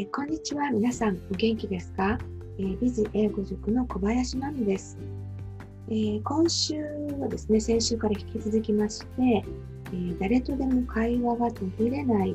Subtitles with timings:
[0.00, 0.70] ー、こんにちは。
[0.70, 2.18] 皆さん、お元気ですか、
[2.58, 4.96] えー、ビズ英語塾の小林真美です、
[5.88, 6.82] えー、今週
[7.20, 12.34] はですね、先週から引き続きまして、えー、誰とでも会話が途切れない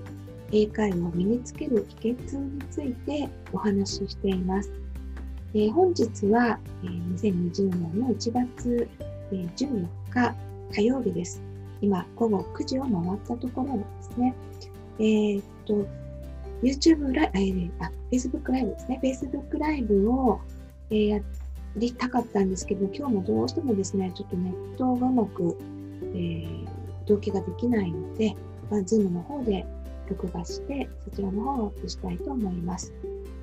[0.52, 4.72] 英会話を身につける秘訣についてお話ししています。
[5.56, 8.88] えー、本日は、えー、2020年の1月、
[9.32, 10.36] えー、14日
[10.74, 11.42] 火曜日です。
[11.82, 14.36] 今、午後9時を回ったところなんですね。
[15.00, 15.88] えー、っと、
[16.62, 19.00] YouTube ライブ、あ、Facebook ライブですね。
[19.04, 20.40] Facebook ライブを、
[20.90, 21.22] えー、や
[21.76, 25.58] りたかったんですけど、今日もどうしてもですね、ちょっとネットがうまく、
[26.14, 26.68] えー、
[27.06, 28.36] 同期ができないので、
[28.70, 29.66] まあ、Zoom の方で
[30.10, 32.94] 録画して、そちらの方をアップしたいと思います。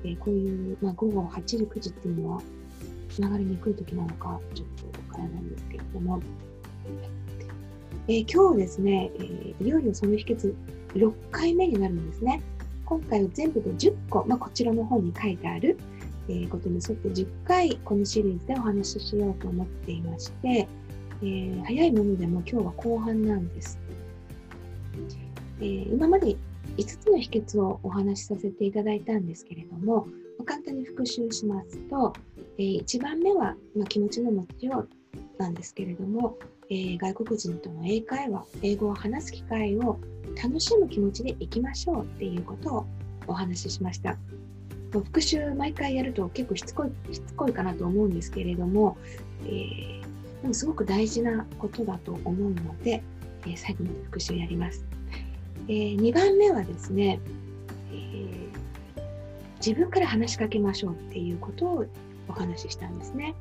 [0.03, 2.41] えー、こういう、まあ、午後8時、9時っていうのは、
[3.17, 6.19] 流れにくい時なのか、ちょっとわからないんですけれども、
[8.07, 10.53] えー、今日ですね、えー、いよいよその秘訣
[10.93, 12.41] 6回目になるんですね。
[12.85, 15.77] 今回は全部で10個、まあ、こちらの本に書いてある、
[16.29, 20.67] えー、ことに沿って10回このシリーズでお話ししようと思っていまして、
[21.21, 23.79] えー、早いものでも今日は後半なんです。
[25.59, 26.35] えー、今まで
[26.77, 30.07] 5つの秘訣をお話しさせていただいたんですけれども、
[30.45, 32.13] 簡単に復習しますと、
[32.57, 34.89] えー、1番目は、まあ、気持ちの持ちよう
[35.41, 36.37] なんですけれども、
[36.69, 39.99] えー、外国人との英会話、英語を話す機会を
[40.41, 42.85] 楽しむ気持ちでいきましょうっていうことを
[43.27, 44.17] お話ししました。
[44.91, 48.97] 復習毎回やると結構しつこいしつこいかなと思うんですけれども、
[49.43, 50.01] えー、
[50.41, 53.03] でもすごく大事なことだと思うので、
[53.45, 54.85] えー、最後に復習やります。
[55.67, 57.19] えー、2番目はですね、
[57.91, 58.47] えー、
[59.57, 61.85] 自分から話しかけましょうっていうことを
[62.27, 63.35] お話ししたんですね。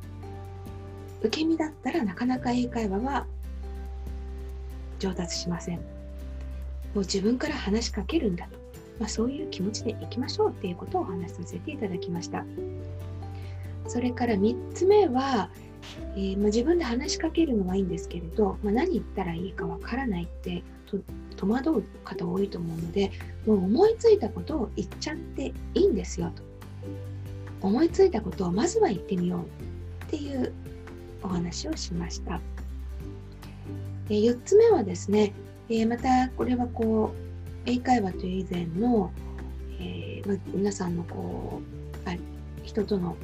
[1.24, 3.26] 受け身だったらなかなか英会話は
[4.98, 5.78] 上達しません。
[5.78, 5.82] も
[6.96, 8.50] う自分から話しかけるんだと、
[9.00, 12.44] まあ、そういう気持ちでいきましょうっていうことをお話しさせていただきました。
[13.88, 15.50] それから3つ目は、
[16.14, 20.62] えー、まあ、自分で話しかけるのはいいんですけれど、まあ、何言ったらいいかわからないって
[21.36, 23.10] 戸惑う方多いと思うので
[23.46, 26.42] もう思いついたことを言っちゃっていいんですよと
[27.60, 30.52] 思いついたことをまずは言ってみようっていう
[31.24, 32.40] お話をしました。
[34.10, 35.32] え4つ目はですね、
[35.68, 37.12] えまたこれはこ
[37.66, 39.10] う英会話という以前の、
[39.80, 41.60] えー、ま皆さんのこ
[42.06, 42.14] うあ
[42.62, 43.16] 人との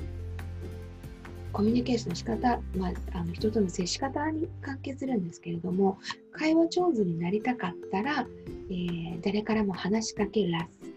[1.53, 5.99] コミュニケーションの仕方、まあ、あの人との接し方に関係するんですけれども
[6.33, 8.27] 会話上手になりたかったら、
[8.71, 10.49] えー、誰からも話しかけ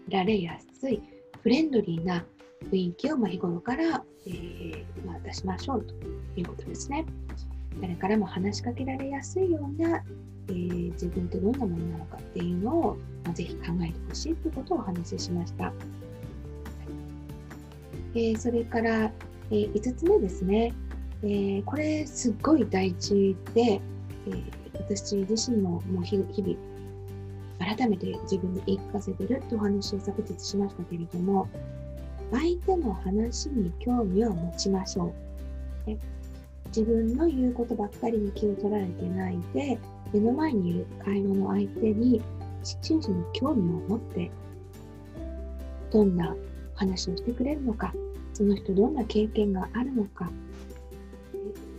[0.08, 1.02] られやすい
[1.42, 2.24] フレンドリーな
[2.70, 5.94] 雰囲気をま日頃から、えー、まあ、出しましょうと
[6.40, 7.04] いうことですね。
[7.80, 10.02] 誰からも話しかけられやすいような、
[10.48, 15.72] えー、自分ってどんなものなのかっていうのを、まあ、ぜひ考えてほしいということをお話ししました。
[18.14, 19.10] えー、それから、
[19.50, 20.72] えー、5つ目ですね、
[21.22, 23.80] えー、これすっごい大事で、
[24.26, 26.56] えー、私自身ももう日々
[27.58, 31.48] 改めて自分に言い聞かせてるとお話を昨日しましたけれども
[32.30, 35.14] 相手の話に興味を持ちましょ
[35.86, 35.96] う。
[36.74, 39.78] 自分の言うことばっかりに気を取られてないで、
[40.12, 42.20] 目の前にいる会話の相手に
[42.64, 44.32] 真摯に興味を持って、
[45.92, 46.34] どんな
[46.74, 47.94] 話をしてくれるのか、
[48.32, 50.28] その人どんな経験があるのか、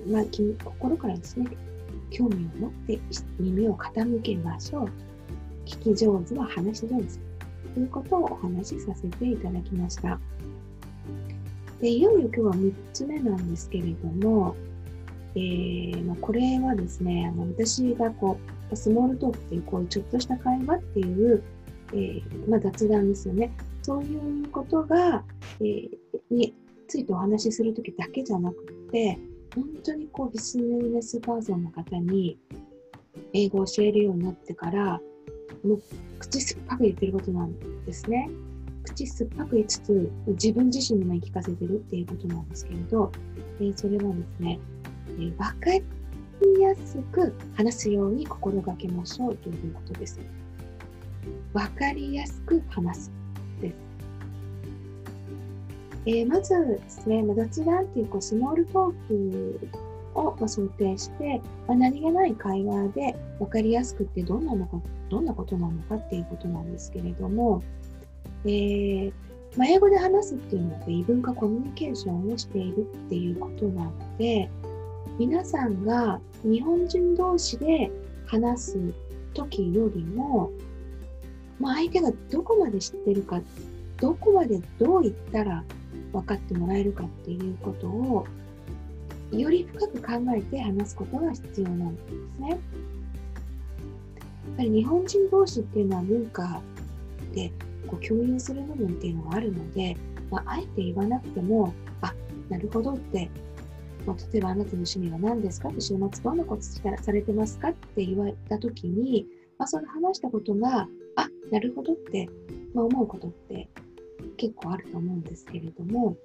[0.09, 0.23] まあ、
[0.63, 1.45] 心からですね、
[2.09, 2.97] 興味を持って
[3.38, 4.89] 耳を傾けましょう。
[5.66, 7.19] 聞き上手は話し上手。
[7.73, 10.17] ということをお話しさせていただきました。
[11.81, 14.55] でいよいよ今日は3つ目なんですけれども、
[15.35, 18.38] えー、ま、これはですね、あの私がこ
[18.72, 21.44] う、スモールトークっていうこういうちょっとした会話っていう、
[21.94, 23.51] えー、まあ、雑談ですよね。
[23.81, 25.23] そういうことが、
[25.59, 25.90] えー、
[26.31, 26.56] に
[26.88, 29.19] ついてお話しするときだけじゃなくて、
[29.53, 32.38] 本当にこうビジネスパーソンの方に
[33.34, 34.99] 英語を教えるようになってから、
[35.64, 35.81] もう
[36.20, 38.29] 口酸っぱく言ってることなんですね。
[38.84, 43.11] 口酸っぱく言いつつ、自分自身にも言い聞かせてるっていうことなんですけれど、
[43.59, 44.59] えー、それはですね、
[45.20, 45.85] え、分か
[46.41, 50.20] りやすく話すように心がけましょうということです。
[51.53, 53.12] 分かりやすく話す
[53.62, 53.76] です。
[56.08, 59.70] えー、まずですね、雑談っていうこうスモールトーク
[60.14, 64.79] を想定して、まあ、何気ない会話で分かりやすくってどんなのか
[65.09, 67.64] どんなことなのかっていうことなんですけれども、
[68.46, 69.14] えー、
[69.58, 74.50] まあ、英語で話すっていうのは異文化コミュニケーションをしているっていうことなので
[75.17, 77.90] 皆さんが日本人同士で
[78.26, 78.94] 話す
[79.34, 80.52] 時よりも、
[81.59, 83.41] まあ、相手がどこまで知ってるか
[84.02, 85.64] どこまでどう言ったら
[86.12, 88.28] 分かってもらえるかっていうことを
[89.32, 92.50] より深く考えて話すことが必要なんですね。
[92.50, 92.59] やっ
[94.58, 96.62] ぱり日本人同士っていうのは文化
[97.34, 97.52] で
[97.88, 99.97] こう共有する部分っていうのがあるので、
[100.29, 102.14] まあ、あえて言わなくても、あ、
[102.50, 103.29] なるほどって、
[104.05, 105.69] まあ、例えばあなたの趣味は何ですか？
[105.69, 107.69] って週末どんなことされてますか？
[107.69, 109.25] って言われたときに、
[109.57, 112.29] まあ、その話したことが、あ、なるほどって、
[112.73, 113.69] まあ、思うことって
[114.37, 116.16] 結構あると思うんですけれども、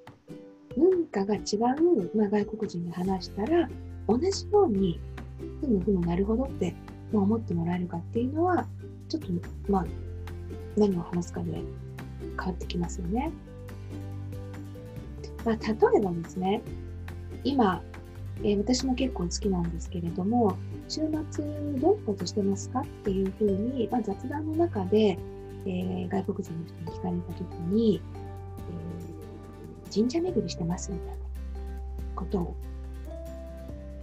[0.76, 3.68] 文化が違う、まあ、外国人に話したら、
[4.08, 5.00] 同じように、
[5.60, 6.74] ふむふむなるほどって、
[7.12, 8.66] まあ、思ってもらえるかっていうのは、
[9.08, 9.28] ちょっと、
[9.68, 9.86] まあ、
[10.76, 11.62] 何を話すかで変
[12.36, 13.32] わってきますよね。
[15.44, 16.62] まあ、例えばですね、
[17.44, 17.82] 今、
[18.42, 20.56] えー、私も結構好きなんですけれども、
[20.88, 21.44] 週末
[21.78, 25.18] どんなことしてますかっていうふうに、まあ、雑談の中で、
[25.66, 28.00] えー、外国人の人に聞かれたときに、
[29.86, 31.14] えー、神社巡りしてますみたいな
[32.16, 32.56] ことを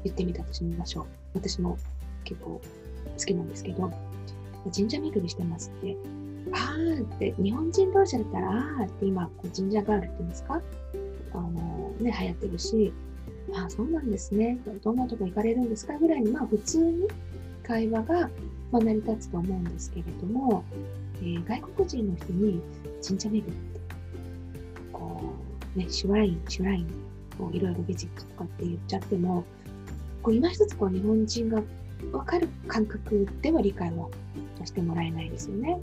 [0.03, 1.05] 言ってみたとしましょう。
[1.33, 1.77] 私も
[2.23, 2.61] 結構
[3.17, 3.91] 好きなんですけど、
[4.75, 5.97] 神社巡りしてますって、
[6.53, 10.61] あーって、日本人同士だったら、あーって今、こう神社ガールって言うんですか？
[11.33, 12.93] あの、ね、流行ってるし、
[13.65, 14.59] あ、そうなんですね。
[14.83, 17.07] どんなとこ行かれるんですかぐらいに、まあ普通に
[17.63, 18.29] 会話が、
[18.71, 20.63] ま、成り立つと思うんですけれども、
[21.21, 22.61] えー、外国人の人に
[23.05, 23.79] 神社巡りって、
[24.93, 25.33] こ
[25.75, 26.87] う、ね、シュライン、シュライン、
[27.37, 29.43] こういろいろビジットとかって言っちゃっても、
[30.21, 31.61] こう今一つこう日本人が
[32.11, 34.11] 分かる感覚では理解を
[34.65, 35.79] してもらえないですよね。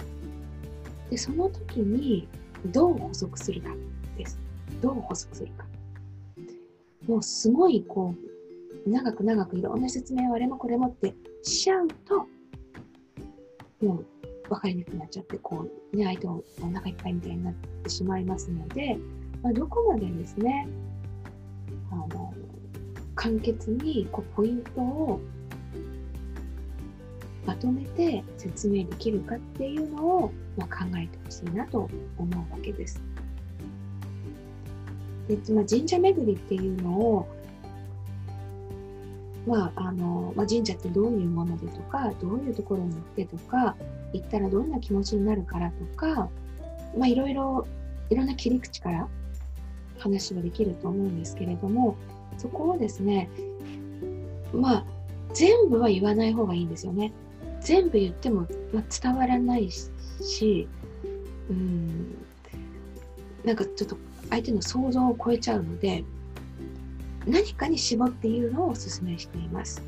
[1.11, 2.29] で、その時に
[2.67, 3.71] どう補足するか
[4.17, 4.39] です。
[4.81, 5.65] どう補足するか。
[7.07, 8.15] もうすごいこ
[8.87, 12.27] う、長く長くいろんな説明をあれもこれもってしちゃうと、
[13.85, 14.07] もう
[14.49, 18.99] 分かりにくくなっちゃって、こう、ね、相手をお腹いっぱいみたいになってしまいますので、
[19.43, 20.69] まあ、どこまでですね、
[21.91, 22.35] あの、
[23.15, 25.21] 簡潔にこうポイントを
[27.47, 33.01] まとめて説明できるかっていうのを、まあ、考えてほしいなと思うわけです。
[35.29, 37.29] でま、神社巡りっていうのを、
[39.47, 43.77] まああのまあ、神社ってどういうものでとかどういうところに行ってとか
[44.13, 46.29] 行ったらどんな気持ちになるからとか、
[46.97, 47.67] まあ、いろいろ
[48.11, 49.09] いろんな切り口から
[49.99, 51.97] 話はできると思うんですけれども
[52.39, 53.31] そこをですね
[54.53, 54.85] まあ
[55.33, 57.13] 全部は言わない方がいいんですよね。
[57.61, 60.69] 全部言っても、まあ、伝わらないし
[61.49, 62.15] うん
[63.45, 63.97] なんかちょっと
[64.31, 66.05] 相手の想像を超えちゃうので
[67.27, 69.83] 何かに絞って言うのをお勧めしています。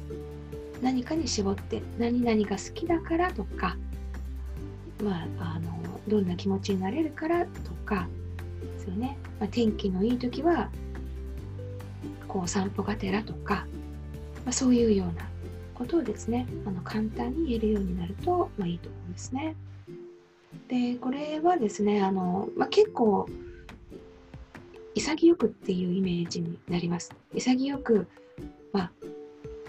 [0.82, 3.76] 何かに絞って何々が好きだからとか、
[5.02, 5.72] まあ、あの
[6.06, 8.08] どんな気持ちになれるからとか
[8.74, 10.70] ですよね、まあ、天気のいい時は
[12.28, 13.66] こう散歩がてらとか、
[14.44, 15.26] まあ、そういうような
[15.74, 19.56] ことをですねあの簡単に言えるようになると、まあ、いいと思うんですね。
[20.68, 23.28] でこれはですねあの、まあ、結構
[24.96, 27.14] 潔くっていうイメージになります。
[27.34, 28.06] 潔く、
[28.72, 28.92] まあ、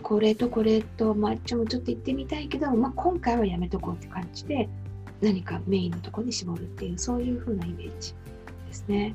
[0.01, 4.69] これとこれと、まあ、ちょっと言ってみたいけど、まあ、今回はやめとこうって感じで、
[5.22, 8.13] 何かメインのとこに絞るっていう、そういう風なイメージ
[8.67, 9.13] ですね。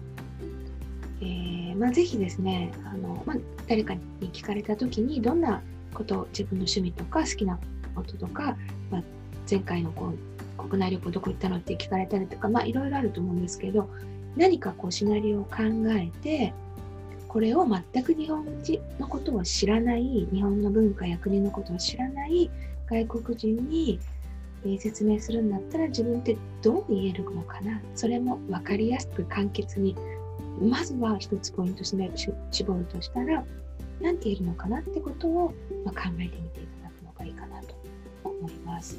[1.22, 4.00] えー、まあ、ぜひですね、あのまあ、誰かに
[4.32, 5.62] 聞かれた時に、どんな
[5.94, 7.58] こと自分の趣味とか好きな
[7.94, 8.56] こととか、
[8.90, 9.02] まあ、
[9.50, 10.12] 前回のこ
[10.58, 13.88] う国内旅行どこ行ったのって聞かれたりとか、まあ、いろいろあると思うんですけど、
[14.36, 15.58] 何かこうシナリオを考
[15.88, 16.54] えて
[17.28, 22.50] これを全く日本人のことを知らない日本の文化や国のことを知らない
[22.86, 23.98] 外国人に、
[24.78, 29.96] 説明するんだったら自分ってどう言えるのかなそれも分かりやすく簡潔に
[30.60, 33.44] まずは一つポイント絞るとしたら
[34.00, 35.54] 何て言えるのかなってことを、考
[36.18, 37.74] えてみていただくのがいいかなと
[38.24, 38.98] 思います。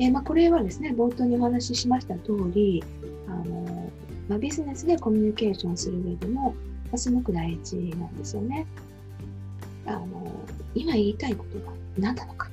[0.00, 2.82] えー、まあ、これはですね、冒頭にお話ししました通り、
[3.28, 3.92] あの
[4.28, 8.66] まあ、ビジネスでコミュニケーションする上でも、まあ、すごく大事なんですよね。
[9.84, 10.06] あの
[10.74, 12.48] 今言いたいことは何なのか。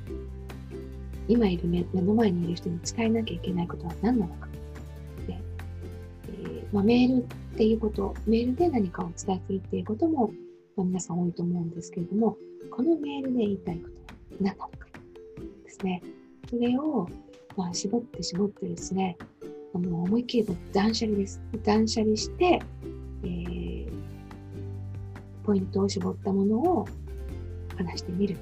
[1.29, 4.47] 今いる目の前にいる人に伝えなきゃいけないことは何なのか。
[5.27, 5.39] で
[6.27, 7.25] えー、まあ、メールっ
[7.55, 10.31] ていうこと、メールで何かを伝えするっていうことも、
[10.75, 12.37] まあ、皆さん多いと思うんですけれども、
[12.71, 14.69] このメールで言いたいことは何なのか
[15.63, 16.01] ですね。
[16.49, 17.07] それを
[17.57, 19.17] まあ、絞って絞ってですね、
[19.73, 21.41] もう思いっきり断捨離です。
[21.63, 22.61] 断捨離して、
[23.23, 23.91] えー、
[25.43, 26.87] ポイントを絞ったものを
[27.75, 28.37] 話してみる、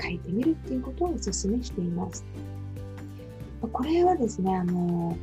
[0.00, 2.24] 書いてみるっていうことをお勧めしています。
[3.72, 5.16] これはですね、あの、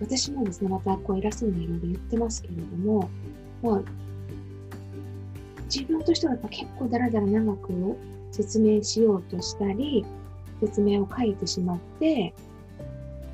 [0.00, 3.08] 私もですね、またこう偉そうにいろいろ言ってますけれども、
[3.62, 3.82] まあ、
[5.72, 7.72] 自分としてはやっぱ結構だらだら長く
[8.32, 10.04] 説明しようとしたり、
[10.60, 12.34] 説明を書いてしまって、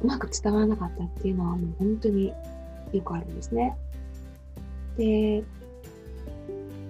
[0.02, 2.32] うまく伝わらなかったっていうのはもう本当に
[2.92, 3.76] よくあるんですね。
[4.96, 5.44] で、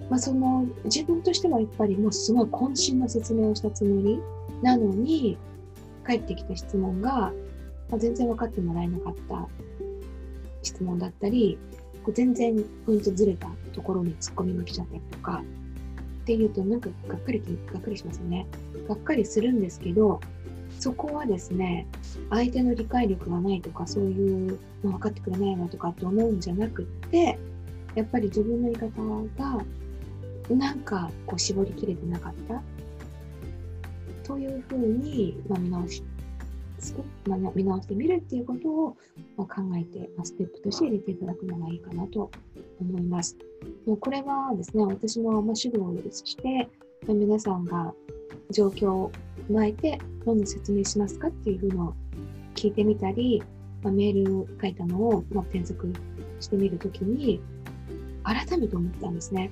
[0.09, 4.19] まあ、その自分としてはやっぱりもうすごい渾身の説明をしたつもり
[4.61, 5.37] なのに
[6.03, 7.31] 返ってきた質問が、
[7.89, 9.47] ま、全然分かってもらえなかった
[10.61, 11.57] 質問だったり
[12.13, 15.41] 全然ポイントずれたところに突っ込みが来ちゃったりとか
[16.21, 17.41] っていうとなんかがっかり
[17.71, 18.45] がっかりしますよね。
[18.87, 20.19] がっかりするんですけど
[20.83, 21.87] そこはですね
[22.29, 27.39] 相手の理解力がないとかそういうの分かってくれないわとかって思うんじゃなくって
[27.95, 28.89] やっぱり自分の言い方
[29.37, 29.63] が
[30.53, 32.61] なんかこう絞りきれてなかった
[34.27, 36.03] というふうに、まあ、見直し、
[37.27, 38.97] まあ、見直してみるっていうことを、
[39.37, 42.29] ま、考えて、ま、ステップとして入れていただくのがいいかなと
[42.81, 43.37] 思います。
[43.85, 46.67] もうこれはですね、私のまあ指導をして、
[47.07, 47.93] ま、皆さんが
[48.53, 49.11] 状況を
[49.49, 51.93] 踏まえてどんな説明しますかっていうのを
[52.55, 53.43] 聞いてみたり、
[53.81, 55.91] まあ、メール書いたのを、まあ、添削
[56.39, 57.41] してみるときに
[58.23, 59.51] 改めて思ったんですね。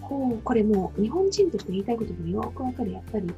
[0.00, 2.92] こうこれもう日本人として言いたいことがよくわかる。
[2.92, 3.32] やっぱり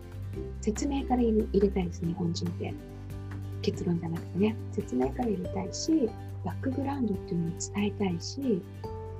[0.60, 2.74] 説明から入れたいです日本人って。
[3.62, 4.56] 結論じゃなくてね。
[4.72, 6.10] 説明から入れたいし
[6.44, 8.60] バックグラウンドっていうのを伝えたいし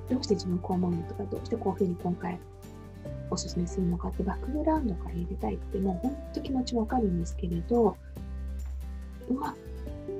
[0.09, 2.39] どうして自分こう思うのとかどうしてこういうふうに今回
[3.33, 7.97] おすすめするのかってバックグラウンドから入れたいってもう本当気持ちわかるんですけれど
[9.29, 9.53] うま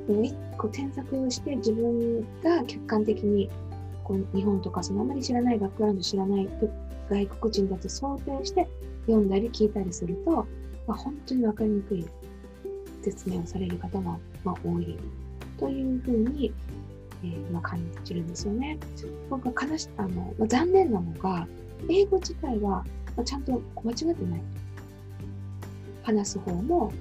[0.08, 3.50] く一個添削をして自分が客観的に
[4.04, 6.50] こう日本とかそのあまり知らないバックグラウンド知らない
[7.10, 8.68] 外国人だと想定して
[9.06, 10.48] 読んだり聞いたりすると、
[10.88, 12.06] まあ、本当に分かりにくい
[13.04, 14.98] 説明をされる方が、まあ、多い
[15.58, 16.54] というふうに、
[17.24, 18.78] えー、まあ、感じるんですよね。
[19.30, 21.48] 僕は悲しあの、まあ、残念なのが
[21.90, 22.86] 英語自体は、
[23.24, 24.42] ちゃんと間違ってない。
[26.04, 26.92] 話す方も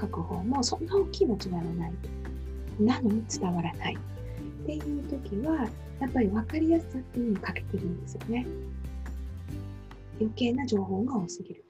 [0.00, 1.92] 書く方もそんな大きい間違いはない
[2.80, 5.68] なのに伝わらないっていう時は
[6.00, 8.46] やっぱり分かりやすさっていうのに欠けてるんですよね。
[10.18, 11.64] 余計な情報が多すぎる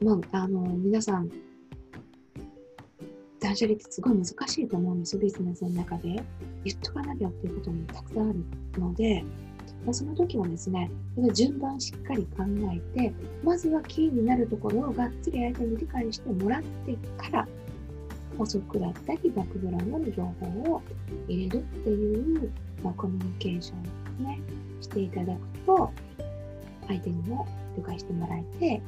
[0.00, 0.04] と。
[0.04, 1.28] まあ、あの皆さん
[3.40, 6.22] 断捨離ってすごい難しいと思うんですよビジネスの中で
[6.64, 9.24] 言っとかなきゃっていうこともたくさんあるので、
[9.84, 17.48] ま、その時はですねその順番しっかり考えてまずはキーになるところをがっつり相手に理解してもらってから
[18.36, 20.82] 補足だったりバックグラウンドの情報を
[21.26, 24.40] 入れるっていう、まあ、コミュニケーションですね
[24.80, 25.90] していただくと
[26.86, 28.82] 相手にも理解してもらえて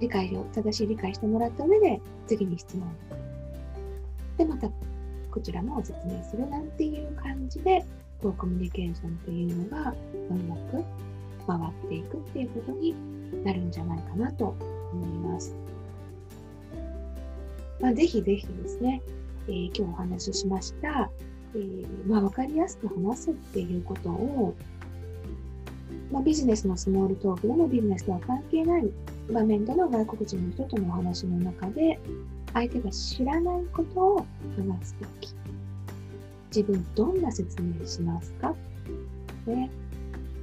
[0.00, 2.88] 理解を正しい理解してもらった上で次に質問。
[4.38, 4.70] でまた
[5.30, 7.84] こちらも説明するなんていう感じで
[8.22, 9.94] こうコミュニケーションというのがう
[10.48, 10.84] まく
[11.46, 12.94] 回っていくっていうことに
[13.44, 14.54] なるんじゃないかなと
[14.92, 15.54] 思います。
[17.80, 19.02] まあ、ぜひぜひですね、
[19.48, 21.10] えー、今日お話ししました、
[21.54, 24.54] えー、まあ、分かりやすく話すっていうことを、
[26.12, 28.90] まあ、ビジネスのスモールトークでもビジネスとは関係ない
[29.32, 31.98] 場面での外国人の人とのお話の中で
[32.52, 35.34] 相手が知らないことを話すとき
[36.54, 38.54] 自分どんな説明しますか、
[39.46, 39.70] ね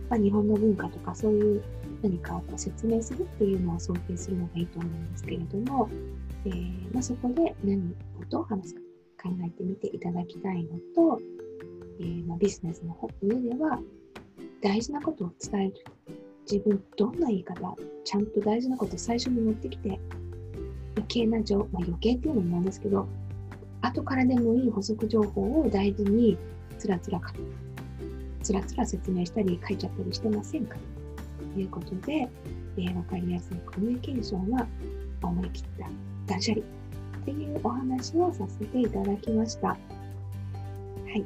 [0.09, 1.63] まあ、日本の文化とかそういう
[2.01, 5.89] 何かをこう説明するっていうのを想定するのがいいと思うんですけれども、
[6.45, 8.81] えー、まあ、そこで何事を話すか
[9.23, 11.19] 考えてみていただきたいのと、
[11.99, 13.79] えー、まあ、ビジネスの上では
[14.61, 15.73] 大事なことを伝える。
[16.49, 19.99] 自分どんな言い方、ちゃんと大事なことを最初に持ってきて、
[20.95, 23.07] 余計な情、まあ、余計っていうのもなんですけど、
[23.87, 26.37] 後からでもいい補足情報を大事に
[26.77, 27.19] つらつら、
[28.43, 30.77] つらつら説明したり書いちゃったりしてませんか？
[31.53, 32.27] ということで、
[32.77, 34.67] えー、分かりやすいコミュニケーションは
[35.23, 35.87] 思い切った
[36.27, 36.65] 断捨離っ
[37.25, 39.69] ていうお話をさせていただきました。
[39.69, 39.77] は
[41.15, 41.25] い。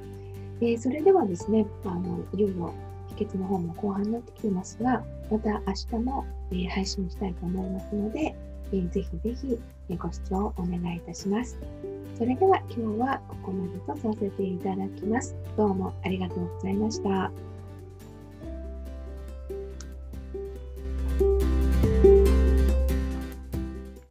[0.62, 2.74] えー、それではですね、あのいよいよ
[3.18, 8.36] 秘訣の方も後半になってきてますが、また明日も、えー、配信したいと思いますので、
[8.72, 9.60] えー、ぜひぜひ、
[9.98, 11.60] ご視聴お願いいたします。
[12.22, 15.36] それでは今日はここまでとさせていただきます。
[15.58, 17.32] どうもありがとうございました。